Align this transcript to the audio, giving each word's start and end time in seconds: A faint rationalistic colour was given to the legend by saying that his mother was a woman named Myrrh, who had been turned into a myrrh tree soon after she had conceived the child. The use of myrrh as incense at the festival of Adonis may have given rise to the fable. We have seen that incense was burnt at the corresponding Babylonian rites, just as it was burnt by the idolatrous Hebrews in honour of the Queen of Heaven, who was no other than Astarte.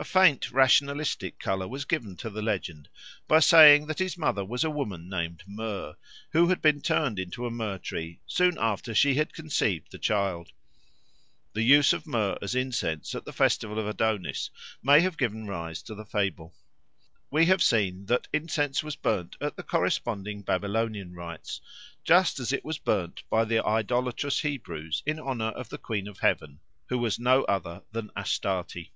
A 0.00 0.04
faint 0.04 0.52
rationalistic 0.52 1.40
colour 1.40 1.66
was 1.66 1.84
given 1.84 2.16
to 2.18 2.30
the 2.30 2.40
legend 2.40 2.88
by 3.26 3.40
saying 3.40 3.88
that 3.88 3.98
his 3.98 4.16
mother 4.16 4.44
was 4.44 4.62
a 4.62 4.70
woman 4.70 5.08
named 5.08 5.42
Myrrh, 5.44 5.96
who 6.30 6.50
had 6.50 6.62
been 6.62 6.80
turned 6.80 7.18
into 7.18 7.46
a 7.46 7.50
myrrh 7.50 7.78
tree 7.78 8.20
soon 8.24 8.56
after 8.60 8.94
she 8.94 9.14
had 9.14 9.34
conceived 9.34 9.90
the 9.90 9.98
child. 9.98 10.52
The 11.52 11.64
use 11.64 11.92
of 11.92 12.06
myrrh 12.06 12.38
as 12.40 12.54
incense 12.54 13.12
at 13.16 13.24
the 13.24 13.32
festival 13.32 13.76
of 13.76 13.88
Adonis 13.88 14.50
may 14.84 15.00
have 15.00 15.18
given 15.18 15.48
rise 15.48 15.82
to 15.82 15.96
the 15.96 16.06
fable. 16.06 16.54
We 17.28 17.46
have 17.46 17.60
seen 17.60 18.06
that 18.06 18.28
incense 18.32 18.84
was 18.84 18.94
burnt 18.94 19.34
at 19.40 19.56
the 19.56 19.64
corresponding 19.64 20.42
Babylonian 20.42 21.12
rites, 21.12 21.60
just 22.04 22.38
as 22.38 22.52
it 22.52 22.64
was 22.64 22.78
burnt 22.78 23.24
by 23.28 23.44
the 23.44 23.66
idolatrous 23.66 24.42
Hebrews 24.42 25.02
in 25.04 25.18
honour 25.18 25.48
of 25.56 25.70
the 25.70 25.78
Queen 25.78 26.06
of 26.06 26.20
Heaven, 26.20 26.60
who 26.86 26.98
was 26.98 27.18
no 27.18 27.42
other 27.46 27.82
than 27.90 28.12
Astarte. 28.16 28.90